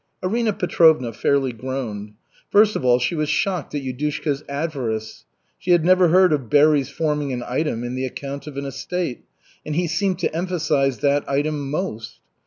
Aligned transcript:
Arina 0.23 0.51
Petrovna 0.51 1.13
fairly 1.13 1.53
groaned. 1.53 2.15
First 2.49 2.75
of 2.75 2.83
all, 2.83 2.97
she 2.97 3.13
was 3.13 3.29
shocked 3.29 3.75
at 3.75 3.83
Yudushka's 3.83 4.43
avarice. 4.49 5.25
She 5.59 5.73
had 5.73 5.85
never 5.85 6.07
heard 6.07 6.33
of 6.33 6.49
berries 6.49 6.89
forming 6.89 7.31
an 7.31 7.43
item 7.47 7.83
in 7.83 7.93
the 7.93 8.07
account 8.07 8.47
of 8.47 8.57
an 8.57 8.65
estate, 8.65 9.25
and 9.63 9.75
he 9.75 9.85
seemed 9.85 10.17
to 10.17 10.35
emphasize 10.35 11.01
that 11.01 11.29
item 11.29 11.69
most. 11.69 12.19